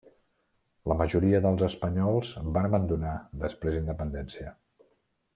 La 0.91 0.95
majoria 1.01 1.41
dels 1.45 1.65
espanyols 1.67 2.31
van 2.57 2.69
abandonar 2.69 3.13
després 3.43 3.77
independència. 3.83 4.55